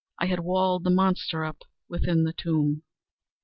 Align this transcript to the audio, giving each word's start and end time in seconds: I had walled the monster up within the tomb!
I 0.17 0.25
had 0.25 0.39
walled 0.39 0.83
the 0.83 0.89
monster 0.89 1.45
up 1.45 1.61
within 1.87 2.23
the 2.23 2.33
tomb! 2.33 2.81